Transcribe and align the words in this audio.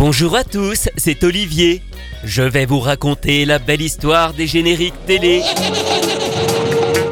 Bonjour 0.00 0.34
à 0.34 0.44
tous, 0.44 0.88
c'est 0.96 1.24
Olivier. 1.24 1.82
Je 2.24 2.40
vais 2.40 2.64
vous 2.64 2.80
raconter 2.80 3.44
la 3.44 3.58
belle 3.58 3.82
histoire 3.82 4.32
des 4.32 4.46
génériques 4.46 4.94
télé. 5.04 5.42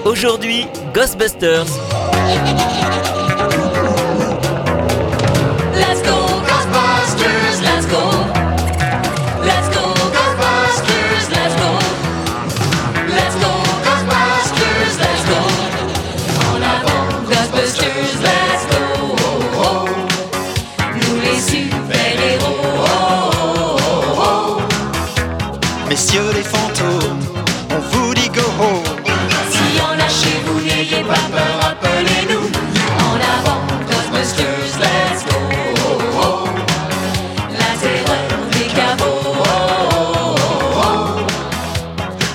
Aujourd'hui, 0.07 0.65
Ghostbusters. 0.95 1.67
Messieurs 26.11 26.33
les 26.35 26.43
fantômes, 26.43 27.21
on 27.71 27.81
vous 27.81 28.15
dit 28.15 28.31
go 28.31 28.41
home. 28.59 28.83
Si 29.51 29.77
y 29.77 29.81
en 29.83 29.93
a 29.93 30.09
chez 30.09 30.41
vous, 30.47 30.59
n'ayez 30.63 31.05
pas 31.05 31.21
peur, 31.31 31.61
appelez-nous. 31.71 32.49
En 32.99 33.17
avant 33.37 33.61
Ghostbusters, 33.87 34.79
let's 34.81 35.27
go. 35.27 35.37
La 37.51 37.71
terreur 37.79 38.41
des 38.53 38.69
caveaux. 38.75 39.45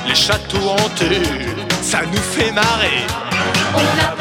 Les 0.08 0.14
châteaux 0.14 0.70
hantés, 0.70 1.24
ça 1.82 2.02
nous 2.06 2.22
fait 2.22 2.52
marrer. 2.52 3.08
On 3.74 3.80
a 4.08 4.13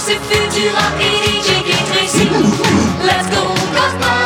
Ghostbusters 0.00 0.06
c'est 0.06 0.18
Futura 0.34 0.82
et 0.98 1.14
DJ 1.28 1.62
Kate 1.66 1.84
Tracy. 1.92 2.28
Let's 3.04 3.28
go 3.30 3.42
Ghostbusters, 3.74 4.19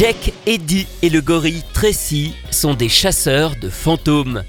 Jack, 0.00 0.32
Eddie 0.46 0.86
et 1.02 1.10
le 1.10 1.20
gorille 1.20 1.62
Tracy 1.74 2.32
sont 2.50 2.72
des 2.72 2.88
chasseurs 2.88 3.54
de 3.60 3.68
fantômes. 3.68 4.44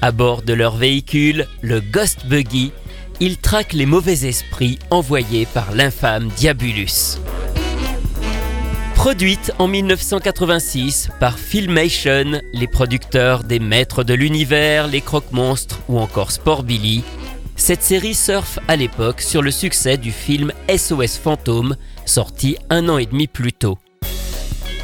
À 0.00 0.12
bord 0.12 0.42
de 0.42 0.52
leur 0.52 0.76
véhicule, 0.76 1.48
le 1.60 1.80
Ghost 1.80 2.26
Buggy, 2.26 2.70
ils 3.18 3.36
traquent 3.36 3.72
les 3.72 3.84
mauvais 3.84 4.28
esprits 4.28 4.78
envoyés 4.90 5.46
par 5.46 5.72
l'infâme 5.72 6.28
Diabolus. 6.36 7.18
Produite 8.94 9.52
en 9.58 9.66
1986 9.66 11.08
par 11.18 11.36
Filmation, 11.36 12.40
les 12.52 12.68
producteurs 12.68 13.42
des 13.42 13.58
Maîtres 13.58 14.04
de 14.04 14.14
l'Univers, 14.14 14.86
les 14.86 15.00
Croque-Monstres 15.00 15.80
ou 15.88 15.98
encore 15.98 16.30
Sport 16.30 16.62
Billy, 16.62 17.02
cette 17.56 17.82
série 17.82 18.14
surfe 18.14 18.60
à 18.68 18.76
l'époque 18.76 19.20
sur 19.20 19.42
le 19.42 19.50
succès 19.50 19.96
du 19.96 20.12
film 20.12 20.52
SOS 20.68 21.18
Fantôme, 21.18 21.74
sorti 22.06 22.56
un 22.70 22.88
an 22.88 22.98
et 22.98 23.06
demi 23.06 23.26
plus 23.26 23.52
tôt. 23.52 23.78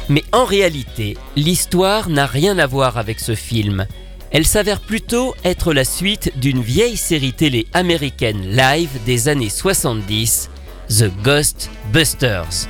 Mais 0.09 0.23
en 0.31 0.43
réalité, 0.43 1.15
l'histoire 1.35 2.09
n'a 2.09 2.25
rien 2.25 2.57
à 2.57 2.65
voir 2.65 2.97
avec 2.97 3.19
ce 3.19 3.35
film. 3.35 3.85
Elle 4.31 4.45
s'avère 4.45 4.81
plutôt 4.81 5.35
être 5.43 5.71
la 5.73 5.83
suite 5.83 6.31
d'une 6.39 6.61
vieille 6.61 6.97
série 6.97 7.33
télé 7.33 7.67
américaine 7.73 8.55
live 8.55 8.89
des 9.05 9.27
années 9.27 9.49
70, 9.49 10.49
The 10.89 11.11
Ghost 11.23 11.69
Busters. 11.93 12.67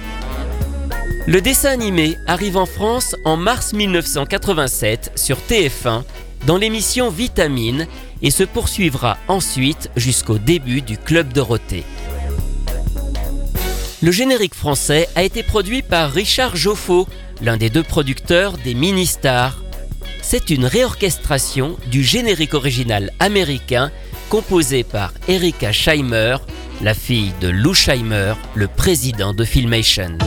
Le 1.28 1.42
dessin 1.42 1.72
animé 1.72 2.18
arrive 2.28 2.58
en 2.58 2.66
France 2.66 3.16
en 3.24 3.38
mars 3.38 3.72
1987 3.72 5.14
sur 5.16 5.38
TF1 5.38 6.04
dans 6.46 6.58
l'émission 6.58 7.10
Vitamine 7.10 7.88
et 8.22 8.32
se 8.32 8.44
poursuivra 8.44 9.18
ensuite 9.28 9.90
jusqu'au 9.96 10.38
début 10.38 10.82
du 10.82 10.98
Club 10.98 11.32
Dorothée. 11.32 11.86
Le 14.02 14.12
générique 14.12 14.56
français 14.56 15.10
a 15.16 15.24
été 15.24 15.44
produit 15.44 15.82
par 15.82 16.12
Richard 16.12 16.56
Joffo, 16.56 17.06
l'un 17.42 17.58
des 17.58 17.70
deux 17.70 17.84
producteurs 17.84 18.58
des 18.58 18.74
Mini-Stars. 18.74 19.64
C'est 20.22 20.50
une 20.50 20.66
réorchestration 20.66 21.78
du 21.90 22.04
générique 22.04 22.54
original 22.54 23.12
américain 23.20 23.92
composé 24.30 24.84
par 24.84 25.14
Erika 25.28 25.72
Scheimer, 25.72 26.38
la 26.82 26.94
fille 26.94 27.34
de 27.42 27.48
Lou 27.50 27.74
Scheimer, 27.74 28.34
le 28.56 28.68
président 28.68 29.34
de 29.34 29.44
Filmation. 29.44 30.18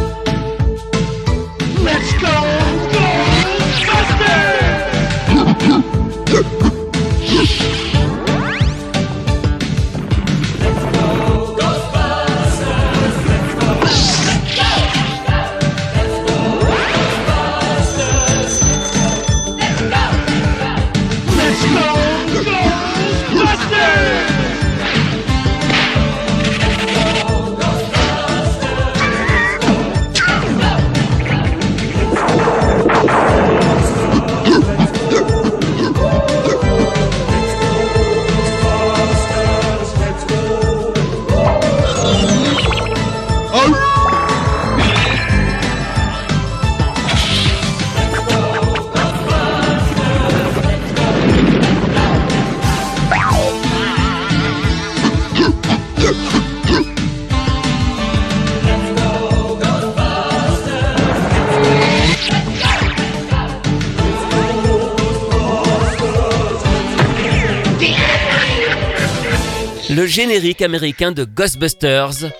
Le 69.93 70.07
générique 70.07 70.63
américain 70.63 71.13
de 71.13 71.25
Ghostbusters. 71.25 72.33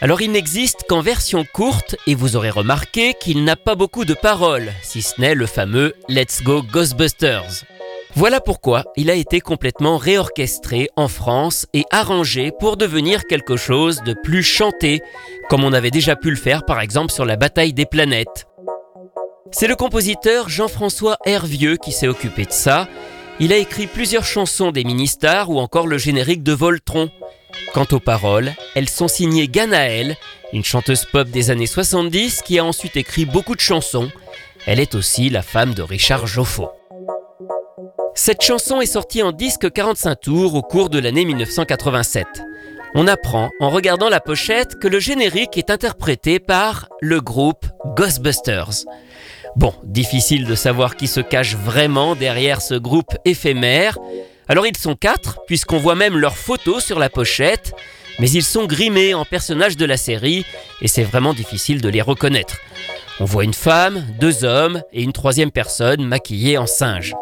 Alors 0.00 0.20
il 0.20 0.32
n'existe 0.32 0.84
qu'en 0.88 1.00
version 1.00 1.44
courte 1.44 1.94
et 2.06 2.14
vous 2.14 2.36
aurez 2.36 2.50
remarqué 2.50 3.14
qu'il 3.14 3.44
n'a 3.44 3.54
pas 3.54 3.76
beaucoup 3.76 4.04
de 4.04 4.14
paroles, 4.14 4.72
si 4.82 5.02
ce 5.02 5.20
n'est 5.20 5.34
le 5.34 5.46
fameux 5.46 5.94
Let's 6.08 6.42
Go 6.42 6.62
Ghostbusters. 6.62 7.64
Voilà 8.14 8.40
pourquoi 8.40 8.84
il 8.96 9.10
a 9.10 9.14
été 9.14 9.40
complètement 9.40 9.98
réorchestré 9.98 10.88
en 10.96 11.06
France 11.06 11.66
et 11.74 11.84
arrangé 11.90 12.50
pour 12.58 12.76
devenir 12.76 13.24
quelque 13.24 13.56
chose 13.56 14.02
de 14.04 14.14
plus 14.24 14.42
chanté, 14.42 15.00
comme 15.48 15.64
on 15.64 15.72
avait 15.72 15.90
déjà 15.90 16.16
pu 16.16 16.30
le 16.30 16.36
faire 16.36 16.64
par 16.64 16.80
exemple 16.80 17.12
sur 17.12 17.24
la 17.24 17.36
bataille 17.36 17.72
des 17.72 17.86
planètes. 17.86 18.46
C'est 19.52 19.68
le 19.68 19.76
compositeur 19.76 20.48
Jean-François 20.48 21.18
Hervieux 21.24 21.76
qui 21.76 21.92
s'est 21.92 22.08
occupé 22.08 22.46
de 22.46 22.52
ça. 22.52 22.88
Il 23.38 23.52
a 23.52 23.56
écrit 23.56 23.86
plusieurs 23.86 24.24
chansons 24.24 24.72
des 24.72 24.82
mini-stars 24.82 25.50
ou 25.50 25.58
encore 25.58 25.86
le 25.86 25.98
générique 25.98 26.42
de 26.42 26.52
Voltron. 26.52 27.10
Quant 27.74 27.86
aux 27.92 28.00
paroles, 28.00 28.54
elles 28.74 28.88
sont 28.88 29.08
signées 29.08 29.46
Ganaël, 29.46 30.16
une 30.54 30.64
chanteuse 30.64 31.04
pop 31.04 31.28
des 31.28 31.50
années 31.50 31.66
70 31.66 32.40
qui 32.40 32.58
a 32.58 32.64
ensuite 32.64 32.96
écrit 32.96 33.26
beaucoup 33.26 33.54
de 33.54 33.60
chansons. 33.60 34.10
Elle 34.66 34.80
est 34.80 34.94
aussi 34.94 35.28
la 35.28 35.42
femme 35.42 35.74
de 35.74 35.82
Richard 35.82 36.26
Joffo. 36.26 36.70
Cette 38.14 38.42
chanson 38.42 38.80
est 38.80 38.86
sortie 38.86 39.22
en 39.22 39.32
disque 39.32 39.70
45 39.70 40.14
tours 40.18 40.54
au 40.54 40.62
cours 40.62 40.88
de 40.88 40.98
l'année 40.98 41.26
1987. 41.26 42.26
On 42.94 43.06
apprend 43.06 43.50
en 43.60 43.68
regardant 43.68 44.08
la 44.08 44.20
pochette 44.20 44.78
que 44.78 44.88
le 44.88 44.98
générique 44.98 45.58
est 45.58 45.68
interprété 45.68 46.38
par 46.38 46.88
le 47.02 47.20
groupe 47.20 47.66
Ghostbusters. 47.94 48.86
Bon, 49.56 49.72
difficile 49.84 50.44
de 50.44 50.54
savoir 50.54 50.96
qui 50.96 51.06
se 51.06 51.20
cache 51.20 51.56
vraiment 51.56 52.14
derrière 52.14 52.60
ce 52.60 52.74
groupe 52.74 53.16
éphémère. 53.24 53.98
Alors 54.48 54.66
ils 54.66 54.76
sont 54.76 54.94
quatre, 54.94 55.40
puisqu'on 55.46 55.78
voit 55.78 55.94
même 55.94 56.18
leurs 56.18 56.36
photos 56.36 56.84
sur 56.84 56.98
la 56.98 57.08
pochette, 57.08 57.72
mais 58.18 58.30
ils 58.30 58.44
sont 58.44 58.66
grimés 58.66 59.14
en 59.14 59.24
personnages 59.24 59.78
de 59.78 59.86
la 59.86 59.96
série, 59.96 60.44
et 60.82 60.88
c'est 60.88 61.04
vraiment 61.04 61.32
difficile 61.32 61.80
de 61.80 61.88
les 61.88 62.02
reconnaître. 62.02 62.58
On 63.18 63.24
voit 63.24 63.44
une 63.44 63.54
femme, 63.54 64.04
deux 64.20 64.44
hommes 64.44 64.82
et 64.92 65.02
une 65.02 65.14
troisième 65.14 65.50
personne 65.50 66.04
maquillée 66.04 66.58
en 66.58 66.66
singe. 66.66 67.14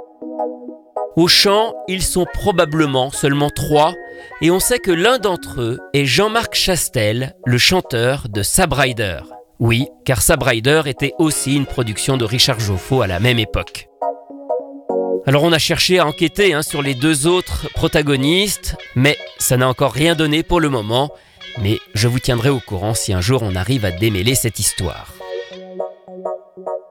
Au 1.17 1.29
chant, 1.29 1.73
ils 1.87 2.03
sont 2.03 2.27
probablement 2.35 3.13
seulement 3.13 3.51
trois, 3.51 3.95
et 4.43 4.51
on 4.51 4.59
sait 4.59 4.81
que 4.81 4.91
l'un 4.91 5.19
d'entre 5.19 5.61
eux 5.61 5.79
est 5.93 6.05
Jean-Marc 6.05 6.57
Chastel, 6.57 7.37
le 7.47 7.59
chanteur 7.59 8.27
de 8.29 8.43
Sabrider. 8.43 9.21
Oui, 9.65 9.89
car 10.05 10.21
Sabrider 10.21 10.83
était 10.85 11.15
aussi 11.19 11.57
une 11.57 11.65
production 11.65 12.19
de 12.19 12.27
Richard 12.27 12.61
Joffo 12.61 13.01
à 13.01 13.07
la 13.07 13.19
même 13.19 13.39
époque. 13.39 13.89
Alors 15.27 15.43
on 15.43 15.53
a 15.53 15.59
cherché 15.59 15.99
à 15.99 16.07
enquêter 16.07 16.53
hein, 16.53 16.61
sur 16.61 16.83
les 16.83 16.95
deux 16.95 17.27
autres 17.27 17.71
protagonistes, 17.73 18.77
mais 18.95 19.17
ça 19.39 19.57
n'a 19.57 19.67
encore 19.67 19.93
rien 19.93 20.15
donné 20.15 20.43
pour 20.43 20.61
le 20.61 20.69
moment, 20.69 21.11
mais 21.63 21.79
je 21.95 22.09
vous 22.09 22.19
tiendrai 22.19 22.51
au 22.51 22.61
courant 22.61 22.93
si 22.93 23.15
un 23.15 23.23
jour 23.23 23.41
on 23.43 23.55
arrive 23.55 23.87
à 23.87 23.91
démêler 23.91 24.35
cette 24.35 24.59
histoire. 24.59 25.15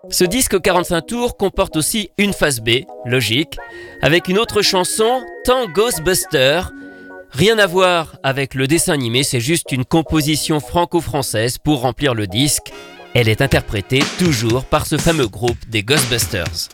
Ce 0.10 0.24
disque 0.24 0.60
45 0.60 1.02
tours 1.02 1.38
comporte 1.38 1.78
aussi 1.78 2.10
une 2.18 2.34
phase 2.34 2.60
B, 2.60 2.86
logique, 3.06 3.56
avec 4.02 4.28
une 4.30 4.40
autre 4.40 4.64
chanson, 4.64 5.22
Tango's 5.46 6.02
Buster. 6.02 6.62
Rien 7.34 7.58
à 7.58 7.66
voir 7.66 8.16
avec 8.22 8.54
le 8.54 8.68
dessin 8.68 8.94
animé, 8.94 9.24
c'est 9.24 9.40
juste 9.40 9.72
une 9.72 9.86
composition 9.86 10.60
franco-française 10.60 11.58
pour 11.58 11.82
remplir 11.82 12.14
le 12.14 12.28
disque. 12.28 12.72
Elle 13.16 13.28
est 13.28 13.42
interprétée 13.42 14.04
toujours 14.20 14.66
par 14.66 14.86
ce 14.86 14.98
fameux 14.98 15.28
groupe 15.28 15.58
des 15.68 15.82
Ghostbusters. 15.82 16.70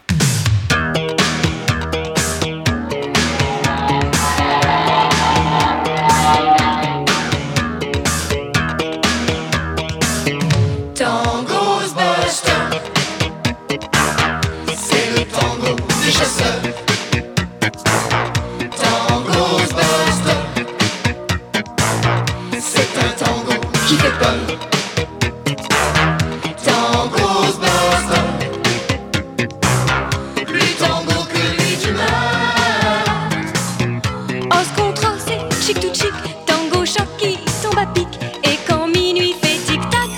Fait 39.41 39.57
tic-tac, 39.65 40.09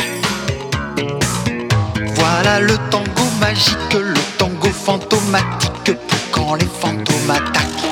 Voilà 2.16 2.60
le 2.60 2.78
tango 2.90 3.06
magique, 3.40 3.94
le 3.94 4.14
tango 4.38 4.68
fantomatique 4.70 5.94
pour 6.08 6.20
quand 6.32 6.56
les 6.56 6.66
fantômes 6.66 7.30
attaquent. 7.30 7.88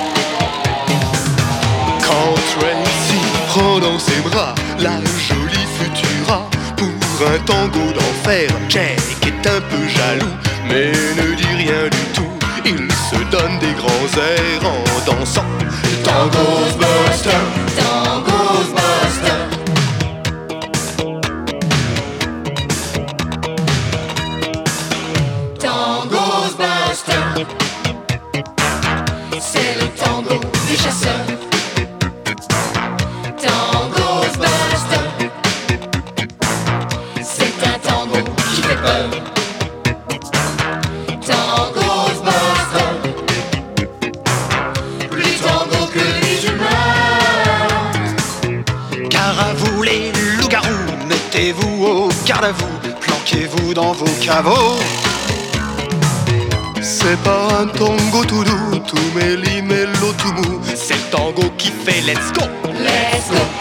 Quand 2.02 2.34
Tracy 2.52 3.20
prend 3.48 3.80
dans 3.80 4.00
ses 4.00 4.20
bras 4.22 4.56
la 4.80 5.00
jolie 5.18 5.39
Pour 6.78 7.28
un 7.28 7.40
tango 7.46 7.92
d'enfer, 7.94 8.50
Jack 8.70 9.00
est 9.26 9.48
un 9.48 9.62
peu 9.62 9.88
jaloux, 9.88 10.34
mais 10.68 10.92
ne 10.92 11.36
dit 11.36 11.56
rien 11.58 11.90
du 11.90 12.04
tout. 12.14 12.30
Il 12.66 12.92
se 12.92 13.16
donne 13.32 13.60
des 13.60 13.74
grands 13.74 14.10
airs 14.18 14.66
en 14.66 15.12
dansant. 15.12 15.46
Tango's 16.04 16.78
Buster. 16.78 18.29
Garde 52.30 52.46
à 52.46 52.52
vous, 52.52 52.78
planquez-vous 53.02 53.74
dans 53.74 53.92
vos 53.92 54.06
caveaux. 54.22 54.78
C'est 56.80 57.18
pas 57.24 57.62
un 57.62 57.66
tango 57.66 58.24
tout 58.24 58.44
doux, 58.44 58.80
tout 58.86 58.98
mêli, 59.16 59.64
mélo, 59.64 60.14
tout 60.16 60.34
mou. 60.34 60.62
C'est 60.76 60.94
le 60.94 61.10
tango 61.10 61.50
qui 61.58 61.72
fait 61.72 62.02
let's 62.02 62.32
go. 62.34 62.46
Let's 62.84 63.32
go. 63.32 63.59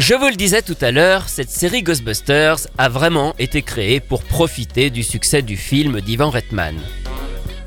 Je 0.00 0.14
vous 0.14 0.28
le 0.28 0.34
disais 0.34 0.62
tout 0.62 0.78
à 0.80 0.92
l'heure, 0.92 1.28
cette 1.28 1.50
série 1.50 1.82
Ghostbusters 1.82 2.68
a 2.78 2.88
vraiment 2.88 3.34
été 3.38 3.60
créée 3.60 4.00
pour 4.00 4.22
profiter 4.22 4.88
du 4.88 5.02
succès 5.02 5.42
du 5.42 5.58
film 5.58 6.00
d'Ivan 6.00 6.30
Reitman. 6.30 6.74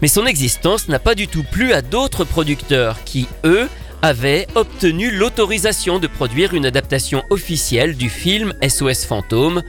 Mais 0.02 0.08
son 0.08 0.26
existence 0.26 0.90
n'a 0.90 0.98
pas 0.98 1.14
du 1.14 1.28
tout 1.28 1.44
plu 1.44 1.74
à 1.74 1.84
d'autres 1.84 2.24
producteurs 2.24 3.04
qui, 3.04 3.28
eux, 3.44 3.70
avaient 4.02 4.48
obtenu 4.56 5.12
l'autorisation 5.12 6.00
de 6.00 6.08
produire 6.08 6.56
une 6.56 6.66
adaptation 6.66 7.22
officielle 7.30 7.96
du 7.96 8.10
film 8.10 8.56
SOS 8.68 9.06
Fantôme 9.06 9.62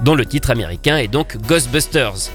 dont 0.00 0.14
le 0.14 0.24
titre 0.24 0.52
américain 0.52 0.98
est 0.98 1.08
donc 1.08 1.36
Ghostbusters. 1.48 2.30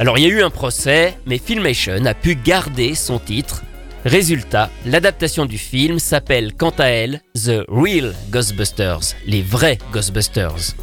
Alors 0.00 0.18
il 0.18 0.24
y 0.24 0.26
a 0.26 0.30
eu 0.30 0.42
un 0.42 0.50
procès, 0.50 1.16
mais 1.26 1.38
Filmation 1.38 2.06
a 2.06 2.14
pu 2.14 2.34
garder 2.34 2.96
son 2.96 3.20
titre. 3.20 3.62
Résultat, 4.04 4.68
l'adaptation 4.84 5.46
du 5.46 5.58
film 5.58 6.00
s'appelle 6.00 6.54
quant 6.54 6.74
à 6.78 6.86
elle 6.86 7.20
The 7.34 7.64
Real 7.68 8.14
Ghostbusters, 8.30 9.14
les 9.26 9.42
vrais 9.42 9.78
Ghostbusters. 9.92 10.74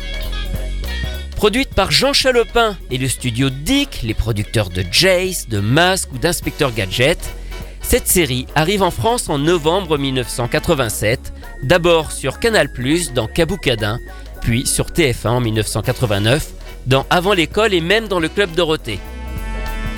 Produite 1.35 1.73
par 1.73 1.91
Jean 1.91 2.13
Chalopin 2.13 2.77
et 2.91 2.97
le 2.97 3.09
studio 3.09 3.49
Dick, 3.49 4.03
les 4.03 4.13
producteurs 4.13 4.69
de 4.69 4.85
Jace, 4.89 5.49
de 5.49 5.59
Mask 5.59 6.13
ou 6.13 6.17
d'Inspecteur 6.17 6.73
Gadget, 6.73 7.19
cette 7.81 8.07
série 8.07 8.45
arrive 8.55 8.83
en 8.83 8.91
France 8.91 9.27
en 9.29 9.38
novembre 9.38 9.97
1987, 9.97 11.33
d'abord 11.63 12.13
sur 12.13 12.39
Canal+, 12.39 12.69
dans 13.13 13.27
Caboukadin, 13.27 13.99
puis 14.41 14.65
sur 14.65 14.88
TF1 14.88 15.27
en 15.27 15.41
1989, 15.41 16.47
dans 16.88 17.05
Avant 17.09 17.33
l'école 17.33 17.73
et 17.73 17.81
même 17.81 18.07
dans 18.07 18.19
le 18.21 18.29
Club 18.29 18.51
Dorothée. 18.55 18.99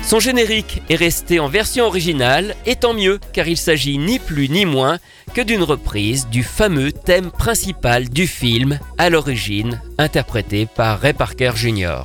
Son 0.02 0.18
générique 0.18 0.82
est 0.90 0.96
resté 0.96 1.40
en 1.40 1.48
version 1.48 1.86
originale, 1.86 2.54
et 2.66 2.76
tant 2.76 2.92
mieux, 2.92 3.18
car 3.32 3.48
il 3.48 3.56
s'agit 3.56 3.98
ni 3.98 4.18
plus 4.18 4.48
ni 4.48 4.66
moins 4.66 4.98
que 5.32 5.40
d'une 5.40 5.62
reprise 5.62 6.28
du 6.28 6.42
fameux 6.42 6.92
thème 6.92 7.30
principal 7.30 8.08
du 8.08 8.26
film, 8.26 8.78
à 8.98 9.10
l'origine 9.10 9.80
interprété 9.98 10.66
par 10.66 11.00
Ray 11.00 11.12
Parker 11.12 11.52
Jr. 11.54 12.02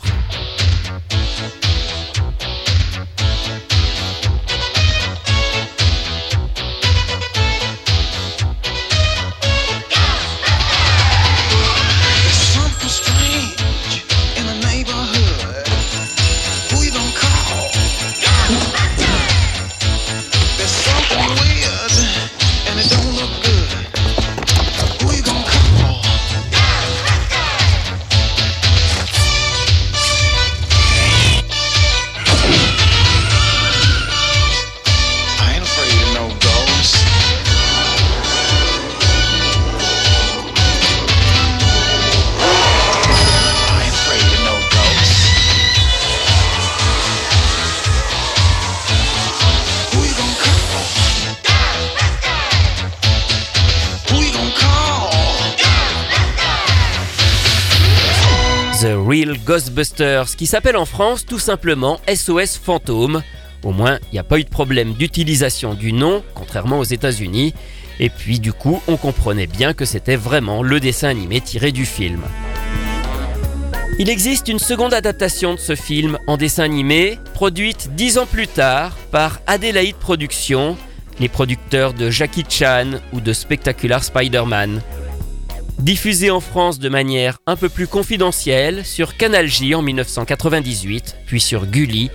Ghostbusters, 59.48 60.36
qui 60.36 60.46
s'appelle 60.46 60.76
en 60.76 60.84
France 60.84 61.26
tout 61.26 61.40
simplement 61.40 62.02
SOS 62.14 62.58
Fantôme. 62.62 63.24
Au 63.64 63.72
moins, 63.72 63.98
il 64.12 64.16
n'y 64.16 64.20
a 64.20 64.24
pas 64.26 64.40
eu 64.40 64.44
de 64.44 64.50
problème 64.50 64.92
d'utilisation 64.92 65.74
du 65.74 65.94
nom, 65.94 66.22
contrairement 66.36 66.80
aux 66.80 66.84
États-Unis. 66.84 67.54
Et 68.02 68.10
puis, 68.10 68.42
du 68.42 68.52
coup, 68.52 68.82
on 68.90 68.98
comprenait 68.98 69.48
bien 69.48 69.74
que 69.74 69.86
c'était 69.86 70.18
vraiment 70.18 70.64
le 70.64 70.82
dessin 70.82 71.08
animé 71.08 71.40
tiré 71.40 71.72
du 71.72 71.86
film. 71.86 72.24
Il 74.00 74.10
existe 74.10 74.50
une 74.50 74.60
seconde 74.60 74.94
adaptation 74.94 75.54
de 75.54 75.60
ce 75.60 75.76
film 75.76 76.18
en 76.28 76.36
dessin 76.36 76.64
animé, 76.64 77.18
produite 77.34 77.96
dix 77.96 78.18
ans 78.18 78.28
plus 78.28 78.48
tard 78.48 78.98
par 79.12 79.40
Adelaide 79.48 79.96
Productions, 79.96 80.76
les 81.22 81.30
producteurs 81.30 81.94
de 81.94 82.10
Jackie 82.10 82.46
Chan 82.48 83.00
ou 83.14 83.22
de 83.22 83.32
Spectacular 83.32 84.04
Spider-Man. 84.04 84.82
Diffusée 85.80 86.32
en 86.32 86.40
France 86.40 86.80
de 86.80 86.90
manière 86.90 87.38
un 87.46 87.56
peu 87.56 87.70
plus 87.70 87.88
confidentielle 87.88 88.84
sur 88.84 89.16
Canal 89.16 89.48
J 89.48 89.76
en 89.76 89.84
1998, 89.84 91.18
puis 91.28 91.40
sur 91.40 91.68
Gulli, 91.68 92.10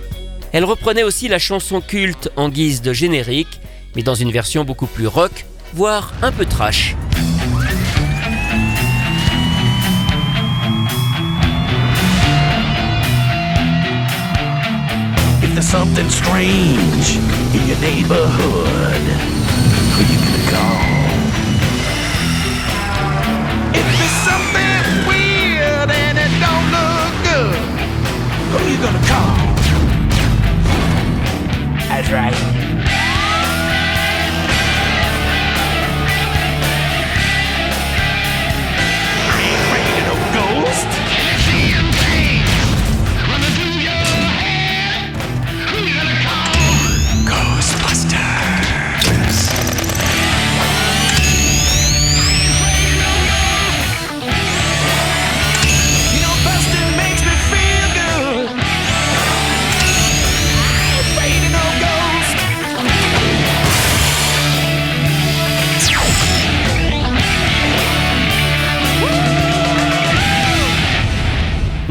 elle 0.51 0.65
reprenait 0.65 1.03
aussi 1.03 1.29
la 1.29 1.39
chanson 1.39 1.79
culte 1.79 2.29
en 2.35 2.49
guise 2.49 2.81
de 2.81 2.91
générique, 2.91 3.61
mais 3.95 4.03
dans 4.03 4.15
une 4.15 4.31
version 4.31 4.65
beaucoup 4.65 4.87
plus 4.87 5.07
rock, 5.07 5.45
voire 5.73 6.13
un 6.21 6.31
peu 6.31 6.45
trash. 6.45 6.95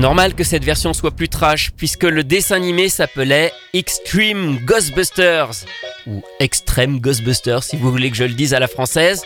Normal 0.03 0.35
que 0.35 0.43
cette 0.43 0.65
version 0.65 0.93
soit 0.95 1.13
plus 1.13 1.29
trash, 1.29 1.71
puisque 1.77 2.03
le 2.03 2.25
dessin 2.25 2.57
animé 2.57 2.89
s'appelait 2.89 3.53
Extreme 3.73 4.59
Ghostbusters, 4.65 5.65
ou 6.09 6.25
Extreme 6.41 6.99
Ghostbusters 6.99 7.63
si 7.63 7.77
vous 7.77 7.93
voulez 7.93 8.11
que 8.11 8.17
je 8.17 8.25
le 8.25 8.35
dise 8.35 8.53
à 8.53 8.59
la 8.59 8.67
française. 8.67 9.23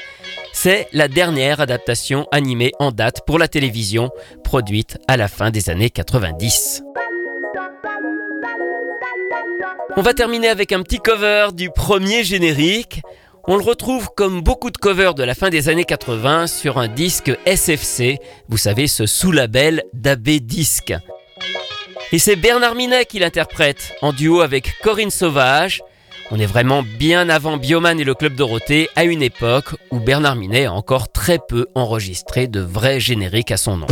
C'est 0.52 0.86
la 0.92 1.08
dernière 1.08 1.60
adaptation 1.60 2.26
animée 2.30 2.72
en 2.78 2.92
date 2.92 3.22
pour 3.26 3.38
la 3.38 3.48
télévision, 3.48 4.10
produite 4.44 4.98
à 5.08 5.16
la 5.16 5.28
fin 5.28 5.50
des 5.50 5.70
années 5.70 5.88
90. 5.88 6.82
On 9.96 10.02
va 10.02 10.12
terminer 10.12 10.48
avec 10.48 10.72
un 10.72 10.82
petit 10.82 10.98
cover 10.98 11.48
du 11.54 11.70
premier 11.70 12.22
générique. 12.22 13.00
On 13.48 13.56
le 13.56 13.62
retrouve 13.62 14.08
comme 14.16 14.40
beaucoup 14.40 14.72
de 14.72 14.76
covers 14.76 15.14
de 15.14 15.22
la 15.22 15.36
fin 15.36 15.50
des 15.50 15.68
années 15.68 15.84
80 15.84 16.48
sur 16.48 16.78
un 16.78 16.88
disque 16.88 17.30
SFC, 17.46 18.18
vous 18.48 18.56
savez 18.56 18.88
ce 18.88 19.06
sous-label 19.06 19.84
d'AB 19.92 20.28
Disque. 20.40 20.92
Et 22.10 22.18
c'est 22.18 22.34
Bernard 22.34 22.74
Minet 22.74 23.04
qui 23.04 23.20
l'interprète, 23.20 23.94
en 24.02 24.12
duo 24.12 24.40
avec 24.40 24.74
Corinne 24.82 25.10
Sauvage. 25.10 25.82
On 26.32 26.40
est 26.40 26.46
vraiment 26.46 26.82
bien 26.82 27.28
avant 27.28 27.56
Bioman 27.56 28.00
et 28.00 28.04
le 28.04 28.14
Club 28.14 28.34
Dorothée, 28.34 28.88
à 28.96 29.04
une 29.04 29.22
époque 29.22 29.76
où 29.92 30.00
Bernard 30.00 30.34
Minet 30.34 30.64
a 30.64 30.72
encore 30.72 31.12
très 31.12 31.38
peu 31.38 31.68
enregistré 31.76 32.48
de 32.48 32.58
vrais 32.58 32.98
génériques 32.98 33.52
à 33.52 33.56
son 33.56 33.76
nom. 33.76 33.86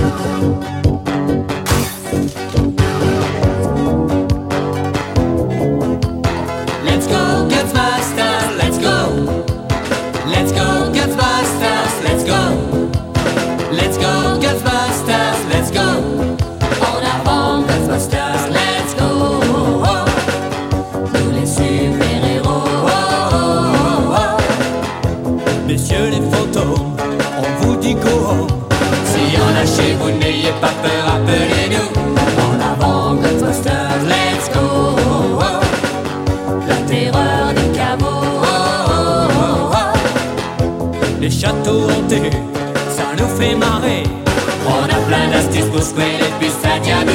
We'll 45.75 45.83
split 45.83 46.21
it 46.21 46.35
skvělý 46.41 46.87
ya. 46.87 47.14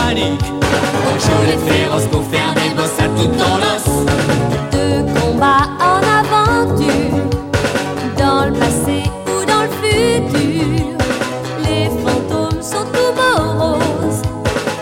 On 0.00 1.18
joue 1.18 1.42
les 1.46 1.58
féroces 1.72 2.06
pour 2.06 2.22
faire 2.24 2.54
des 2.54 2.70
bosses 2.74 2.98
à 3.00 3.08
tout 3.08 3.30
en 3.42 3.58
l'os. 3.58 4.06
de 4.72 5.20
combat 5.20 5.66
en 5.80 6.00
aventure, 6.20 7.18
dans 8.16 8.46
le 8.46 8.52
passé 8.52 9.02
ou 9.26 9.44
dans 9.44 9.62
le 9.62 9.70
futur. 9.82 10.96
Les 11.64 11.88
fantômes 12.02 12.62
sont 12.62 12.86
tout 12.92 13.12
moroses. 13.16 14.22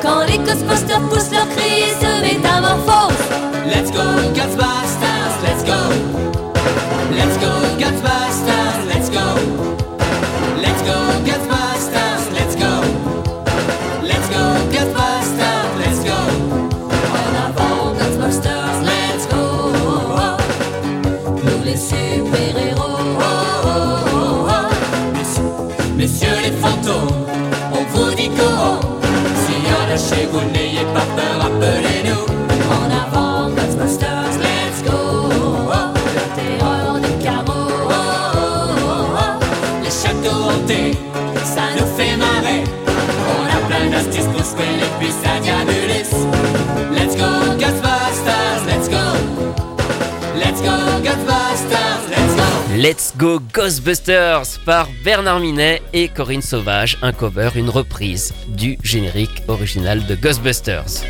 Quand 0.02 0.24
les 0.29 0.38
Ghostbusters 0.38 1.00
poussent 1.09 1.33
leur 1.33 1.48
cri 1.57 1.85
et 1.85 1.94
se 1.98 2.22
métamorphosent. 2.22 3.31
Let's 3.66 3.90
go, 3.90 4.05
Ghostbusters, 4.35 5.35
let's 5.42 5.64
go. 5.64 5.81
Let's 7.11 7.38
go, 7.38 7.52
Ghostbusters, 7.79 8.87
let's 8.92 9.11
go. 9.11 9.75
Let's 52.76 53.14
go, 53.16 53.40
Ghostbusters, 53.54 54.61
par 54.66 54.88
Bernard 55.02 55.40
Minet 55.40 55.80
et 55.94 56.09
Corinne 56.09 56.42
Sauvage, 56.42 56.98
un 57.00 57.12
cover, 57.12 57.50
une 57.56 57.70
reprise 57.70 58.35
du 58.48 58.78
générique 58.82 59.42
original 59.48 60.04
de 60.04 60.14
Ghostbusters. 60.14 61.02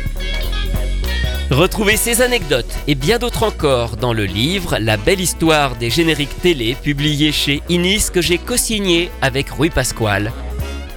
Retrouvez 1.51 1.97
ces 1.97 2.21
anecdotes 2.21 2.73
et 2.87 2.95
bien 2.95 3.19
d'autres 3.19 3.43
encore 3.43 3.97
dans 3.97 4.13
le 4.13 4.25
livre 4.25 4.77
La 4.79 4.95
belle 4.95 5.19
histoire 5.19 5.75
des 5.75 5.89
génériques 5.89 6.41
télé 6.41 6.75
publié 6.75 7.31
chez 7.33 7.61
Inis 7.67 8.09
que 8.13 8.21
j'ai 8.21 8.37
co-signé 8.37 9.11
avec 9.21 9.49
Rui 9.49 9.69
Pasquale. 9.69 10.31